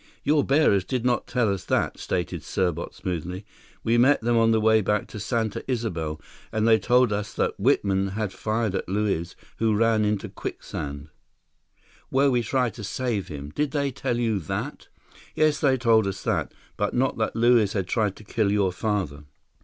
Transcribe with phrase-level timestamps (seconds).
[0.23, 3.45] "Your bearers did not tell us that," stated Serbot smoothly.
[3.83, 6.19] "We met them on their way back to Santa Isabel,
[6.51, 11.09] and they told us that Whitman had fired at Luiz, who ran into quicksand—"
[12.09, 13.51] "Where we tried to save him.
[13.51, 14.87] Did they tell you that?"
[15.35, 16.51] "Yes, they told us that.
[16.77, 19.25] But not that Luiz had tried to kill your father."